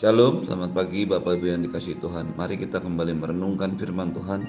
[0.00, 2.32] Shalom, selamat pagi Bapak Ibu yang dikasih Tuhan.
[2.32, 4.48] Mari kita kembali merenungkan firman Tuhan.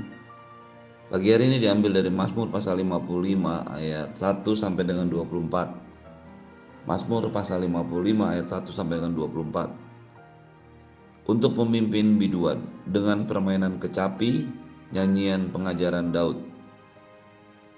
[1.12, 6.88] Pagi hari ini diambil dari Mazmur pasal 55 ayat 1 sampai dengan 24.
[6.88, 11.27] Mazmur pasal 55 ayat 1 sampai dengan 24.
[11.27, 14.47] Untuk pemimpin biduan dengan permainan kecapi,
[14.95, 16.39] nyanyian pengajaran Daud.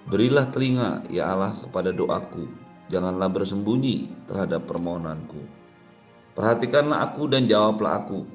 [0.06, 2.46] Berilah telinga ya Allah kepada doaku,
[2.86, 5.63] janganlah bersembunyi terhadap permohonanku.
[6.34, 8.26] Perhatikanlah aku dan jawablah aku.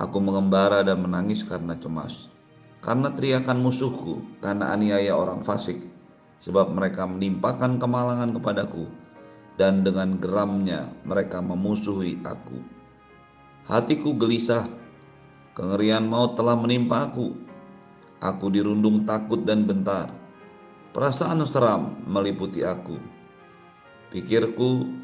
[0.00, 2.32] Aku mengembara dan menangis karena cemas.
[2.80, 5.76] Karena teriakan musuhku, karena aniaya orang fasik.
[6.40, 8.88] Sebab mereka menimpakan kemalangan kepadaku.
[9.60, 12.64] Dan dengan geramnya mereka memusuhi aku.
[13.68, 14.64] Hatiku gelisah,
[15.52, 17.36] kengerian maut telah menimpa aku.
[18.24, 20.08] Aku dirundung takut dan gentar.
[20.96, 22.96] Perasaan seram meliputi aku.
[24.08, 25.01] Pikirku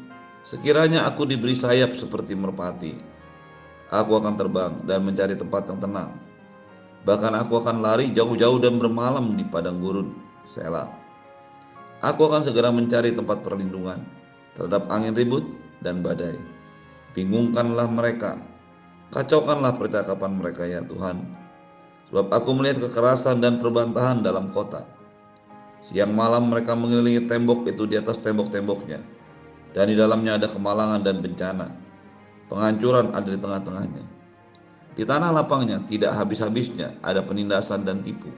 [0.49, 2.97] Sekiranya aku diberi sayap seperti merpati,
[3.93, 6.09] aku akan terbang dan mencari tempat yang tenang.
[7.05, 10.09] Bahkan aku akan lari jauh-jauh dan bermalam di padang gurun.
[10.49, 10.89] Sela.
[12.01, 14.01] Aku akan segera mencari tempat perlindungan
[14.57, 15.45] terhadap angin ribut
[15.85, 16.41] dan badai.
[17.13, 18.41] Bingungkanlah mereka,
[19.13, 21.29] kacaukanlah percakapan mereka ya Tuhan.
[22.09, 24.89] Sebab aku melihat kekerasan dan perbantahan dalam kota.
[25.93, 29.18] Siang malam mereka mengelilingi tembok itu di atas tembok-temboknya
[29.73, 31.67] dan di dalamnya ada kemalangan dan bencana.
[32.49, 34.03] Penghancuran ada di tengah-tengahnya.
[34.97, 38.33] Di tanah lapangnya tidak habis-habisnya ada penindasan dan tipu.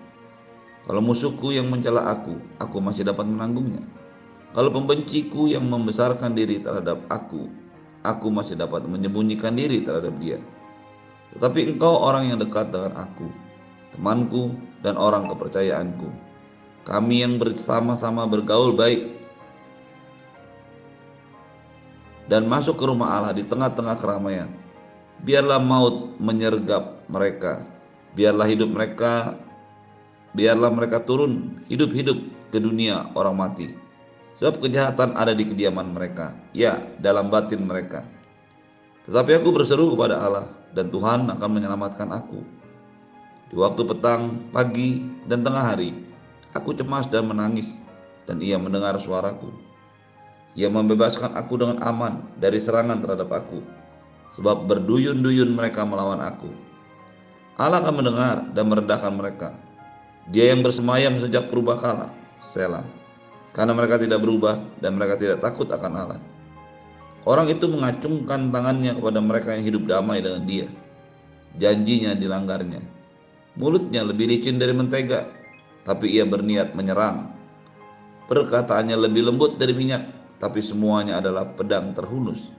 [0.84, 3.86] Kalau musuhku yang mencela aku, aku masih dapat menanggungnya.
[4.52, 7.48] Kalau pembenciku yang membesarkan diri terhadap aku,
[8.04, 10.44] aku masih dapat menyembunyikan diri terhadap dia.
[11.32, 13.32] Tetapi engkau orang yang dekat dengan aku,
[13.96, 14.52] temanku
[14.84, 16.12] dan orang kepercayaanku.
[16.84, 19.21] Kami yang bersama-sama bergaul baik
[22.32, 24.48] dan masuk ke rumah Allah di tengah-tengah keramaian.
[25.22, 27.68] Biarlah maut menyergap mereka.
[28.16, 29.36] Biarlah hidup mereka
[30.32, 32.18] biarlah mereka turun hidup-hidup
[32.52, 33.76] ke dunia orang mati.
[34.40, 38.02] Sebab kejahatan ada di kediaman mereka, ya, dalam batin mereka.
[39.06, 42.42] Tetapi aku berseru kepada Allah dan Tuhan akan menyelamatkan aku.
[43.54, 45.94] Di waktu petang, pagi, dan tengah hari,
[46.56, 47.70] aku cemas dan menangis,
[48.26, 49.52] dan ia mendengar suaraku.
[50.56, 53.64] Ia membebaskan aku dengan aman dari serangan terhadap aku,
[54.36, 56.52] sebab berduyun-duyun mereka melawan aku.
[57.56, 59.50] Allah akan mendengar dan merendahkan mereka.
[60.28, 62.12] Dia yang bersemayam sejak purba kala,
[62.52, 62.88] Selah.
[63.52, 66.22] Karena mereka tidak berubah dan mereka tidak takut akan Allah.
[67.28, 70.68] Orang itu mengacungkan tangannya kepada mereka yang hidup damai dengan dia.
[71.60, 72.80] Janjinya dilanggarnya.
[73.60, 75.28] Mulutnya lebih licin dari mentega,
[75.84, 77.36] tapi ia berniat menyerang.
[78.32, 80.08] Perkataannya lebih lembut dari minyak,
[80.42, 82.50] tapi semuanya adalah pedang terhunus.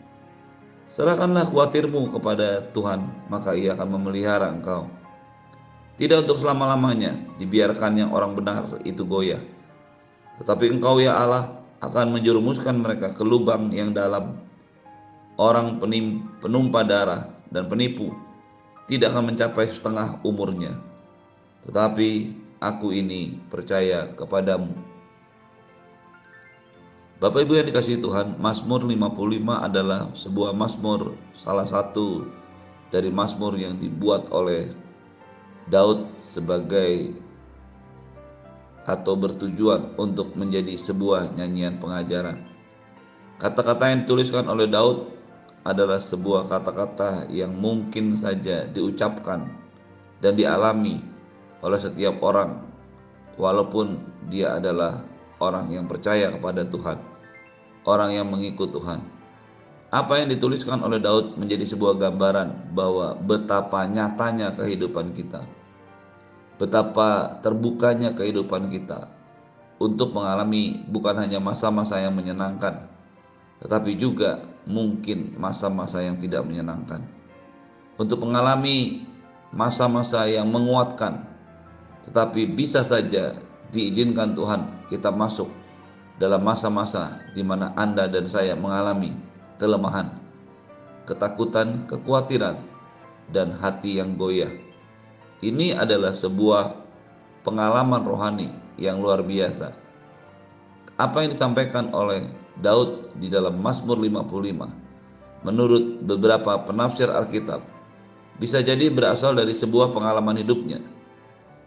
[0.95, 4.87] Serahkanlah khawatirmu kepada Tuhan, maka ia akan memelihara engkau.
[5.99, 9.43] Tidak untuk selama-lamanya dibiarkan yang orang benar itu goyah.
[10.39, 14.39] Tetapi engkau ya Allah akan menjerumuskan mereka ke lubang yang dalam.
[15.35, 15.83] Orang
[16.39, 18.13] penumpa darah dan penipu
[18.87, 20.77] tidak akan mencapai setengah umurnya.
[21.67, 24.92] Tetapi aku ini percaya kepadamu
[27.23, 32.27] Bapak Ibu yang dikasih Tuhan, Mazmur 55 adalah sebuah Mazmur salah satu
[32.91, 34.75] dari Mazmur yang dibuat oleh
[35.71, 37.15] Daud sebagai
[38.91, 42.43] atau bertujuan untuk menjadi sebuah nyanyian pengajaran.
[43.39, 45.15] Kata-kata yang dituliskan oleh Daud
[45.63, 49.47] adalah sebuah kata-kata yang mungkin saja diucapkan
[50.19, 50.99] dan dialami
[51.63, 52.67] oleh setiap orang
[53.39, 55.07] walaupun dia adalah
[55.39, 57.12] orang yang percaya kepada Tuhan
[57.87, 59.03] orang yang mengikut Tuhan.
[59.93, 65.45] Apa yang dituliskan oleh Daud menjadi sebuah gambaran bahwa betapa nyatanya kehidupan kita.
[66.57, 69.13] Betapa terbukanya kehidupan kita
[69.77, 72.89] untuk mengalami bukan hanya masa-masa yang menyenangkan,
[73.61, 77.05] tetapi juga mungkin masa-masa yang tidak menyenangkan.
[78.01, 79.05] Untuk mengalami
[79.53, 81.29] masa-masa yang menguatkan,
[82.09, 83.37] tetapi bisa saja
[83.75, 85.53] diizinkan Tuhan kita masuk
[86.23, 89.11] dalam masa-masa di mana Anda dan saya mengalami
[89.59, 90.07] kelemahan,
[91.03, 92.63] ketakutan, kekhawatiran,
[93.35, 94.55] dan hati yang goyah.
[95.43, 96.79] Ini adalah sebuah
[97.43, 99.75] pengalaman rohani yang luar biasa.
[100.95, 102.31] Apa yang disampaikan oleh
[102.63, 107.67] Daud di dalam Mazmur 55 menurut beberapa penafsir Alkitab
[108.39, 110.79] bisa jadi berasal dari sebuah pengalaman hidupnya.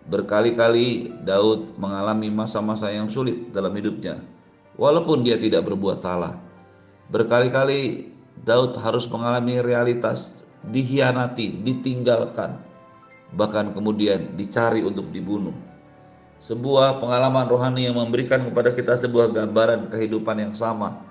[0.07, 4.34] Berkali-kali Daud mengalami masa-masa yang sulit dalam hidupnya
[4.75, 6.39] walaupun dia tidak berbuat salah.
[7.12, 8.12] Berkali-kali
[8.44, 12.60] Daud harus mengalami realitas dihianati, ditinggalkan,
[13.38, 15.54] bahkan kemudian dicari untuk dibunuh.
[16.42, 21.01] Sebuah pengalaman rohani yang memberikan kepada kita sebuah gambaran kehidupan yang sama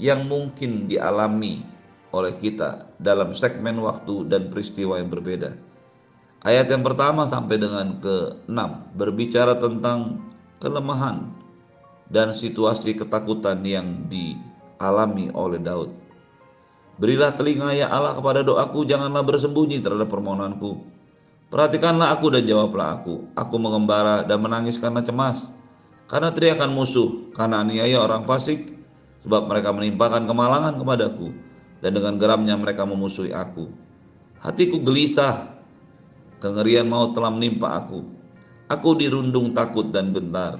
[0.00, 1.62] yang mungkin dialami
[2.10, 5.54] oleh kita dalam segmen waktu dan peristiwa yang berbeda.
[6.40, 8.58] Ayat yang pertama sampai dengan ke-6
[8.96, 10.24] berbicara tentang
[10.58, 11.39] kelemahan
[12.10, 15.90] dan situasi ketakutan yang dialami oleh Daud.
[17.00, 20.84] Berilah telinga ya Allah kepada doaku, janganlah bersembunyi terhadap permohonanku.
[21.48, 23.24] Perhatikanlah aku dan jawablah aku.
[23.34, 25.50] Aku mengembara dan menangis karena cemas.
[26.10, 28.76] Karena teriakan musuh, karena aniaya orang fasik,
[29.24, 31.32] sebab mereka menimpakan kemalangan kepadaku,
[31.80, 33.70] dan dengan geramnya mereka memusuhi aku.
[34.42, 35.60] Hatiku gelisah
[36.40, 38.00] Kengerian maut telah menimpa aku.
[38.72, 40.56] Aku dirundung takut dan gentar.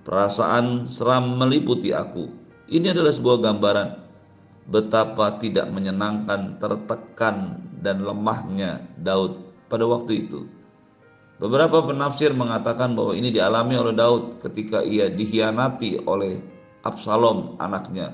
[0.00, 2.32] Perasaan seram meliputi aku.
[2.70, 3.88] Ini adalah sebuah gambaran
[4.70, 10.46] betapa tidak menyenangkan, tertekan, dan lemahnya Daud pada waktu itu.
[11.40, 16.44] Beberapa penafsir mengatakan bahwa ini dialami oleh Daud ketika ia dihianati oleh
[16.84, 18.12] Absalom anaknya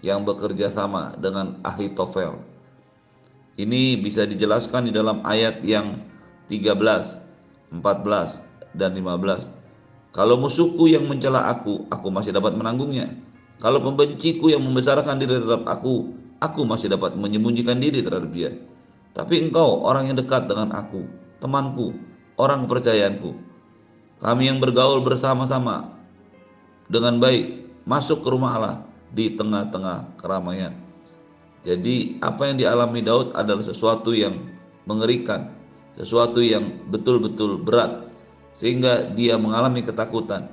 [0.00, 2.38] yang bekerja sama dengan Ahitofel.
[3.58, 6.00] Ini bisa dijelaskan di dalam ayat yang
[6.46, 8.38] 13, 14,
[8.78, 9.59] dan 15.
[10.10, 13.14] Kalau musuhku yang mencela aku, aku masih dapat menanggungnya.
[13.62, 16.10] Kalau pembenciku yang membesarkan diri terhadap aku,
[16.42, 18.50] aku masih dapat menyembunyikan diri terhadap dia.
[19.14, 21.06] Tapi engkau orang yang dekat dengan aku,
[21.38, 21.94] temanku,
[22.34, 23.38] orang kepercayaanku.
[24.18, 25.94] Kami yang bergaul bersama-sama
[26.90, 28.76] dengan baik masuk ke rumah Allah
[29.14, 30.74] di tengah-tengah keramaian.
[31.62, 34.42] Jadi apa yang dialami Daud adalah sesuatu yang
[34.90, 35.54] mengerikan,
[35.94, 38.09] sesuatu yang betul-betul berat
[38.60, 40.52] sehingga dia mengalami ketakutan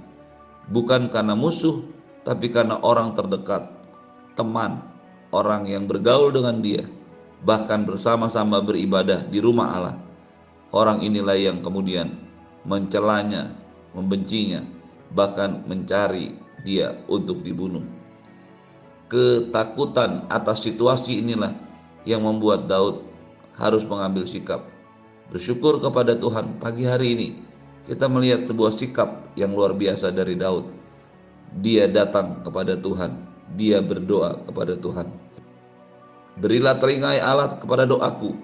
[0.72, 1.84] bukan karena musuh
[2.24, 3.72] tapi karena orang terdekat,
[4.36, 4.84] teman,
[5.32, 6.84] orang yang bergaul dengan dia,
[7.48, 9.98] bahkan bersama-sama beribadah di rumah Allah.
[10.76, 12.12] Orang inilah yang kemudian
[12.68, 13.56] mencelanya,
[13.96, 14.60] membencinya,
[15.16, 16.36] bahkan mencari
[16.68, 17.88] dia untuk dibunuh.
[19.08, 21.56] Ketakutan atas situasi inilah
[22.04, 23.08] yang membuat Daud
[23.56, 24.68] harus mengambil sikap
[25.32, 27.28] Bersyukur kepada Tuhan pagi hari ini
[27.88, 30.68] kita melihat sebuah sikap yang luar biasa dari Daud.
[31.64, 33.16] Dia datang kepada Tuhan,
[33.56, 35.08] dia berdoa kepada Tuhan.
[36.38, 38.36] Berilah telinga ya Allah kepada doaku,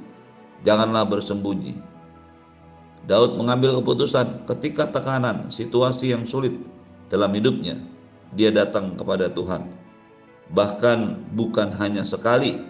[0.64, 1.78] janganlah bersembunyi.
[3.04, 6.56] Daud mengambil keputusan ketika tekanan situasi yang sulit
[7.12, 7.76] dalam hidupnya,
[8.34, 9.68] dia datang kepada Tuhan.
[10.56, 12.64] Bahkan bukan hanya sekali,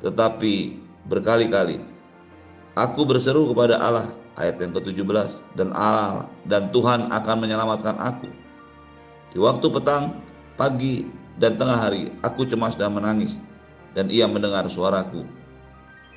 [0.00, 0.78] tetapi
[1.10, 1.82] berkali-kali
[2.74, 8.28] Aku berseru kepada Allah ayat yang ke-17 dan Allah dan Tuhan akan menyelamatkan aku.
[9.34, 10.22] Di waktu petang,
[10.54, 11.06] pagi,
[11.38, 13.38] dan tengah hari aku cemas dan menangis
[13.98, 15.26] dan ia mendengar suaraku.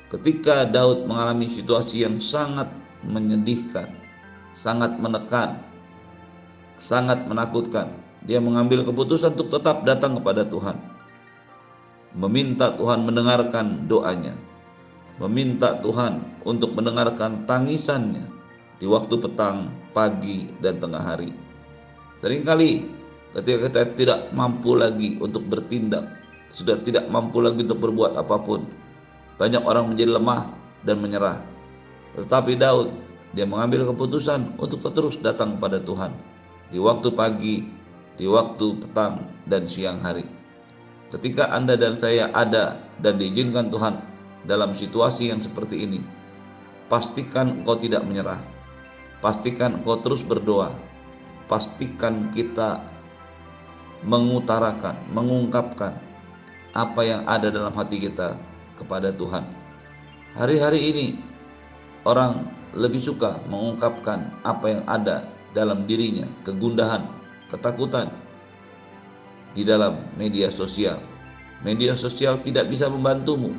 [0.08, 2.70] Ketika Daud mengalami situasi yang sangat
[3.04, 3.92] menyedihkan,
[4.56, 5.60] sangat menekan,
[6.80, 7.92] sangat menakutkan,
[8.24, 10.78] dia mengambil keputusan untuk tetap datang kepada Tuhan.
[12.16, 14.32] Meminta Tuhan mendengarkan doanya
[15.18, 18.30] meminta Tuhan untuk mendengarkan tangisannya
[18.78, 21.34] di waktu petang, pagi, dan tengah hari.
[22.22, 22.86] Seringkali
[23.34, 26.06] ketika kita tidak mampu lagi untuk bertindak,
[26.48, 28.66] sudah tidak mampu lagi untuk berbuat apa pun,
[29.36, 30.54] banyak orang menjadi lemah
[30.86, 31.38] dan menyerah.
[32.14, 32.94] Tetapi Daud,
[33.34, 36.14] dia mengambil keputusan untuk terus datang kepada Tuhan
[36.70, 37.66] di waktu pagi,
[38.16, 40.24] di waktu petang, dan siang hari.
[41.08, 43.96] Ketika Anda dan saya ada dan diizinkan Tuhan
[44.48, 46.00] dalam situasi yang seperti ini.
[46.88, 48.40] Pastikan engkau tidak menyerah.
[49.20, 50.72] Pastikan engkau terus berdoa.
[51.44, 52.80] Pastikan kita
[54.08, 56.00] mengutarakan, mengungkapkan
[56.72, 58.40] apa yang ada dalam hati kita
[58.80, 59.44] kepada Tuhan.
[60.32, 61.06] Hari-hari ini
[62.08, 67.04] orang lebih suka mengungkapkan apa yang ada dalam dirinya, kegundahan,
[67.52, 68.12] ketakutan
[69.56, 71.00] di dalam media sosial.
[71.64, 73.50] Media sosial tidak bisa membantumu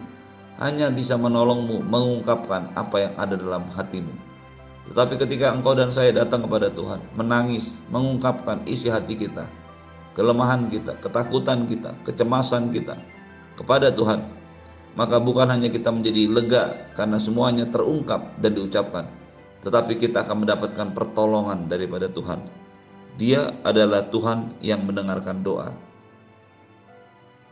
[0.59, 4.11] hanya bisa menolongmu mengungkapkan apa yang ada dalam hatimu.
[4.91, 9.47] Tetapi ketika engkau dan saya datang kepada Tuhan, menangis, mengungkapkan isi hati kita,
[10.19, 12.99] kelemahan kita, ketakutan kita, kecemasan kita
[13.55, 14.19] kepada Tuhan,
[14.99, 16.63] maka bukan hanya kita menjadi lega
[16.97, 19.05] karena semuanya terungkap dan diucapkan,
[19.63, 22.43] tetapi kita akan mendapatkan pertolongan daripada Tuhan.
[23.15, 25.75] Dia adalah Tuhan yang mendengarkan doa.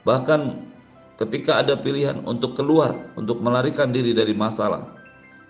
[0.08, 0.42] Bahkan
[1.18, 4.94] ketika ada pilihan untuk keluar, untuk melarikan diri dari masalah.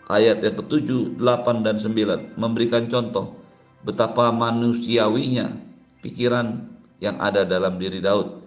[0.07, 3.35] Ayat yang ketujuh, delapan, dan sembilan memberikan contoh
[3.83, 5.51] betapa manusiawinya
[5.99, 6.63] pikiran
[7.03, 8.39] yang ada dalam diri Daud.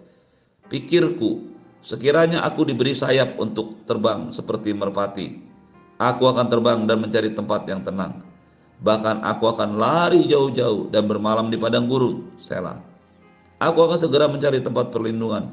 [0.72, 1.44] Pikirku,
[1.84, 5.50] sekiranya aku diberi sayap untuk terbang seperti merpati,
[6.00, 8.24] Aku akan terbang dan mencari tempat yang tenang.
[8.80, 12.24] Bahkan aku akan lari jauh-jauh dan bermalam di padang gurun.
[12.40, 12.80] Selah.
[13.60, 15.52] Aku akan segera mencari tempat perlindungan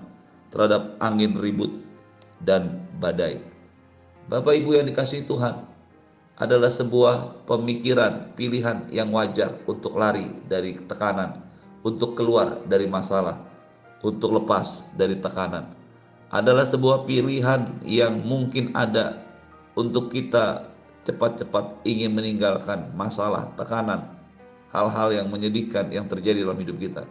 [0.54, 1.72] terhadap angin ribut
[2.44, 3.42] dan badai.
[4.28, 5.68] Bapak Ibu yang dikasih Tuhan,
[6.38, 11.42] adalah sebuah pemikiran, pilihan yang wajar untuk lari dari tekanan,
[11.82, 13.42] untuk keluar dari masalah,
[14.06, 15.74] untuk lepas dari tekanan.
[16.30, 19.26] Adalah sebuah pilihan yang mungkin ada
[19.74, 20.70] untuk kita
[21.10, 24.06] cepat-cepat ingin meninggalkan masalah, tekanan,
[24.70, 27.04] hal-hal yang menyedihkan yang terjadi dalam hidup kita.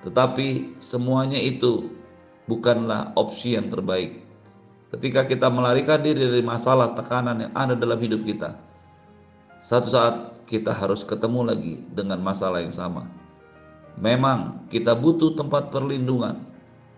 [0.00, 1.92] Tetapi semuanya itu
[2.50, 4.26] bukanlah opsi yang terbaik.
[4.90, 8.58] Ketika kita melarikan diri dari masalah, tekanan yang ada dalam hidup kita,
[9.62, 10.14] satu saat
[10.50, 13.06] kita harus ketemu lagi dengan masalah yang sama.
[14.02, 16.42] Memang kita butuh tempat perlindungan.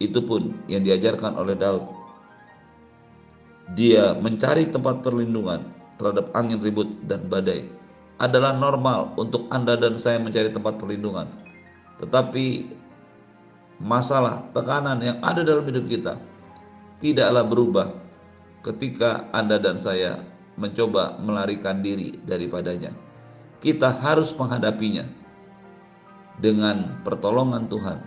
[0.01, 1.85] Itu pun yang diajarkan oleh Daud.
[3.77, 5.69] Dia mencari tempat perlindungan
[6.01, 7.69] terhadap angin ribut dan badai.
[8.17, 11.29] Adalah normal untuk Anda dan saya mencari tempat perlindungan.
[12.01, 12.73] Tetapi
[13.83, 16.15] masalah, tekanan yang ada dalam hidup kita
[17.03, 17.89] tidaklah berubah
[18.63, 20.23] ketika Anda dan saya
[20.55, 22.95] mencoba melarikan diri daripadanya.
[23.59, 25.07] Kita harus menghadapinya
[26.39, 27.99] dengan pertolongan Tuhan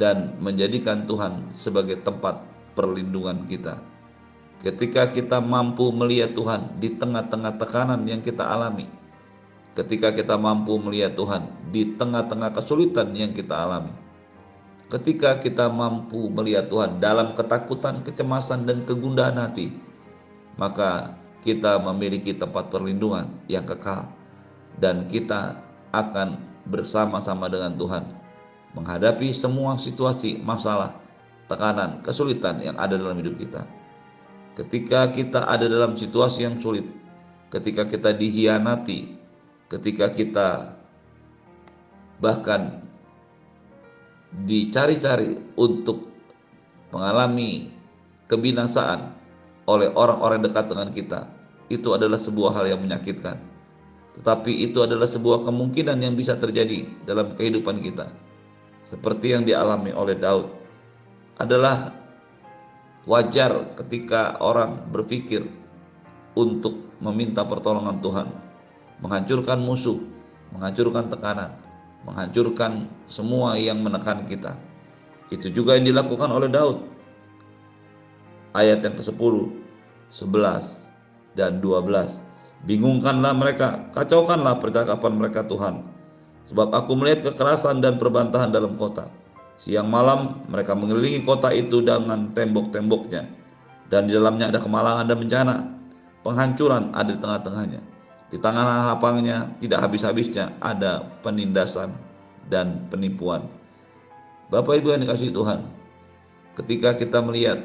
[0.00, 2.40] dan menjadikan Tuhan sebagai tempat
[2.72, 3.84] perlindungan kita.
[4.60, 8.88] Ketika kita mampu melihat Tuhan di tengah-tengah tekanan yang kita alami,
[9.72, 13.92] ketika kita mampu melihat Tuhan di tengah-tengah kesulitan yang kita alami,
[14.90, 19.70] ketika kita mampu melihat Tuhan dalam ketakutan, kecemasan, dan kegundahan hati,
[20.58, 21.14] maka
[21.46, 24.10] kita memiliki tempat perlindungan yang kekal,
[24.82, 25.62] dan kita
[25.94, 28.04] akan bersama-sama dengan Tuhan
[28.74, 30.94] menghadapi semua situasi, masalah,
[31.46, 33.62] tekanan, kesulitan yang ada dalam hidup kita.
[34.58, 36.84] Ketika kita ada dalam situasi yang sulit,
[37.50, 39.18] ketika kita dihianati,
[39.70, 40.78] ketika kita
[42.22, 42.89] bahkan
[44.30, 46.06] dicari-cari untuk
[46.94, 47.70] mengalami
[48.30, 49.14] kebinasaan
[49.66, 51.20] oleh orang-orang dekat dengan kita,
[51.70, 53.38] itu adalah sebuah hal yang menyakitkan.
[54.18, 58.10] Tetapi itu adalah sebuah kemungkinan yang bisa terjadi dalam kehidupan kita.
[58.82, 60.50] Seperti yang dialami oleh Daud
[61.38, 61.94] adalah
[63.06, 65.46] wajar ketika orang berpikir
[66.34, 68.28] untuk meminta pertolongan Tuhan,
[69.00, 69.98] menghancurkan musuh,
[70.52, 71.54] menghancurkan tekanan,
[72.06, 74.56] menghancurkan semua yang menekan kita.
[75.30, 76.82] Itu juga yang dilakukan oleh Daud.
[78.56, 79.34] Ayat yang ke-10,
[80.10, 80.82] 11
[81.38, 82.18] dan 12.
[82.66, 85.86] Bingungkanlah mereka, kacaukanlah percakapan mereka Tuhan.
[86.50, 89.06] Sebab aku melihat kekerasan dan perbantahan dalam kota
[89.60, 93.28] Siang malam mereka mengelilingi kota itu dengan tembok-temboknya
[93.92, 95.56] dan di dalamnya ada kemalangan dan bencana.
[96.24, 97.80] Penghancuran ada di tengah-tengahnya.
[98.30, 101.90] Di tengah lapangnya tidak habis-habisnya ada penindasan
[102.46, 103.50] dan penipuan.
[104.50, 105.66] Bapak Ibu yang dikasih Tuhan,
[106.54, 107.62] ketika kita melihat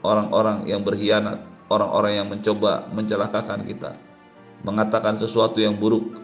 [0.00, 3.96] orang-orang yang berkhianat, orang-orang yang mencoba mencelakakan kita,
[4.64, 6.20] mengatakan sesuatu yang buruk,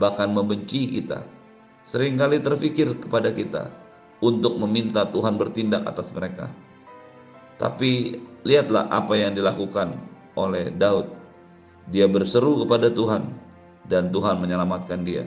[0.00, 1.24] bahkan membenci kita,
[1.84, 3.72] sering kali terfikir kepada kita,
[4.18, 6.50] untuk meminta Tuhan bertindak atas mereka.
[7.58, 9.94] Tapi lihatlah apa yang dilakukan
[10.38, 11.17] oleh Daud.
[11.88, 13.32] Dia berseru kepada Tuhan
[13.88, 15.24] dan Tuhan menyelamatkan dia.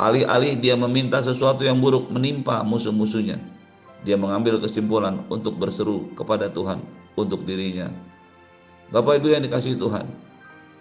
[0.00, 3.38] Alih-alih dia meminta sesuatu yang buruk menimpa musuh-musuhnya,
[4.02, 6.82] dia mengambil kesimpulan untuk berseru kepada Tuhan
[7.14, 7.92] untuk dirinya.
[8.90, 10.08] Bapak Ibu yang dikasih Tuhan,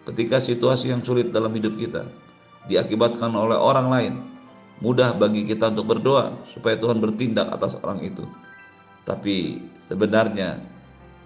[0.10, 2.08] ketika situasi yang sulit dalam hidup kita
[2.66, 4.14] diakibatkan oleh orang lain,
[4.82, 8.26] mudah bagi kita untuk berdoa supaya Tuhan bertindak atas orang itu.
[9.06, 10.58] Tapi sebenarnya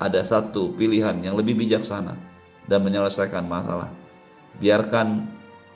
[0.04, 2.35] ada satu pilihan yang lebih bijaksana
[2.72, 3.92] dan menyelesaikan masalah.
[4.62, 5.30] Biarkan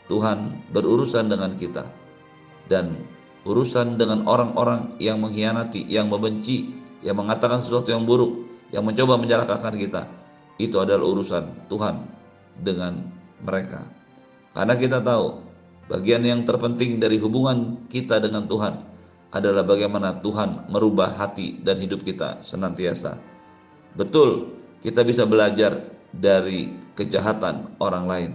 [0.08, 1.90] Tuhan berurusan dengan kita
[2.72, 2.98] dan
[3.46, 6.74] urusan dengan orang-orang yang mengkhianati, yang membenci,
[7.06, 10.02] yang mengatakan sesuatu yang buruk, yang mencoba menjelakakan kita.
[10.60, 11.96] Itu adalah urusan Tuhan
[12.60, 13.00] dengan
[13.40, 13.88] mereka.
[14.52, 15.50] Karena kita tahu
[15.90, 18.78] Bagian yang terpenting dari hubungan kita dengan Tuhan
[19.34, 23.18] adalah bagaimana Tuhan merubah hati dan hidup kita senantiasa.
[23.98, 24.54] Betul,
[24.86, 28.32] kita bisa belajar dari kejahatan orang lain,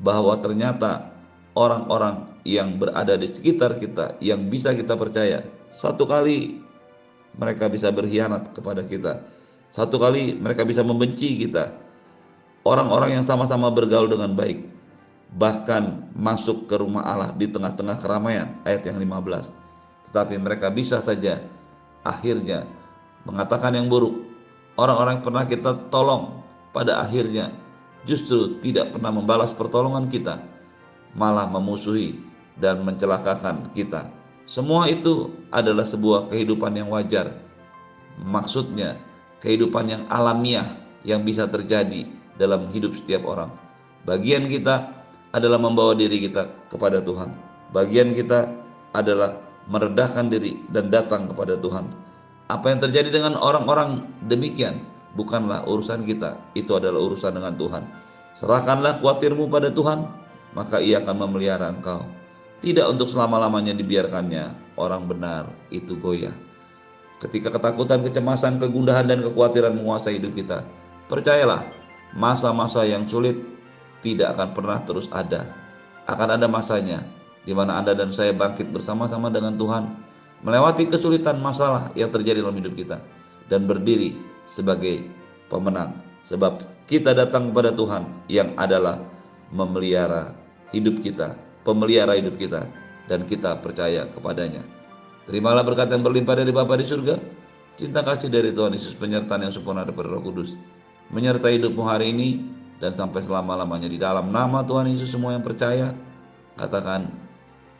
[0.00, 1.12] bahwa ternyata
[1.56, 6.60] orang-orang yang berada di sekitar kita yang bisa kita percaya, satu kali
[7.36, 9.24] mereka bisa berkhianat kepada kita,
[9.72, 11.72] satu kali mereka bisa membenci kita.
[12.66, 14.66] Orang-orang yang sama-sama bergaul dengan baik,
[15.38, 19.66] bahkan masuk ke rumah Allah di tengah-tengah keramaian ayat yang 15
[20.16, 21.42] tetapi mereka bisa saja
[22.06, 22.64] akhirnya
[23.26, 24.22] mengatakan yang buruk.
[24.80, 26.45] Orang-orang pernah kita tolong
[26.76, 27.56] pada akhirnya
[28.04, 30.44] justru tidak pernah membalas pertolongan kita,
[31.16, 32.20] malah memusuhi
[32.60, 34.12] dan mencelakakan kita.
[34.44, 37.32] Semua itu adalah sebuah kehidupan yang wajar.
[38.20, 39.00] Maksudnya,
[39.40, 40.68] kehidupan yang alamiah
[41.02, 42.06] yang bisa terjadi
[42.36, 43.50] dalam hidup setiap orang.
[44.04, 44.92] Bagian kita
[45.32, 47.32] adalah membawa diri kita kepada Tuhan.
[47.74, 48.52] Bagian kita
[48.94, 51.90] adalah merendahkan diri dan datang kepada Tuhan.
[52.46, 54.78] Apa yang terjadi dengan orang-orang demikian
[55.16, 57.82] bukanlah urusan kita, itu adalah urusan dengan Tuhan.
[58.36, 60.04] Serahkanlah khawatirmu pada Tuhan,
[60.52, 62.04] maka Ia akan memelihara engkau.
[62.60, 66.36] Tidak untuk selama-lamanya dibiarkannya orang benar itu goyah.
[67.16, 70.60] Ketika ketakutan, kecemasan, kegundahan, dan kekhawatiran menguasai hidup kita,
[71.08, 71.64] percayalah,
[72.12, 73.40] masa-masa yang sulit
[74.04, 75.48] tidak akan pernah terus ada.
[76.04, 77.02] Akan ada masanya
[77.46, 79.96] di mana Anda dan saya bangkit bersama-sama dengan Tuhan,
[80.42, 82.98] melewati kesulitan masalah yang terjadi dalam hidup kita,
[83.46, 84.18] dan berdiri
[84.50, 85.06] sebagai
[85.50, 86.02] pemenang.
[86.26, 89.02] Sebab kita datang kepada Tuhan yang adalah
[89.54, 90.34] memelihara
[90.74, 92.66] hidup kita, pemelihara hidup kita,
[93.06, 94.66] dan kita percaya kepadanya.
[95.26, 97.18] Terimalah berkat yang berlimpah dari Bapa di surga,
[97.78, 100.54] cinta kasih dari Tuhan Yesus, penyertaan yang sempurna daripada Roh Kudus,
[101.10, 102.42] menyertai hidupmu hari ini
[102.82, 105.94] dan sampai selama-lamanya di dalam nama Tuhan Yesus semua yang percaya
[106.58, 107.08] katakan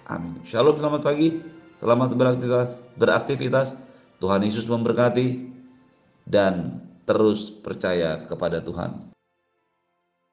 [0.07, 0.39] Amin.
[0.47, 1.43] Shalom, selamat pagi.
[1.83, 2.79] Selamat beraktivitas.
[2.95, 3.75] beraktivitas.
[4.23, 5.56] Tuhan Yesus memberkati
[6.27, 9.16] dan terus percaya kepada Tuhan.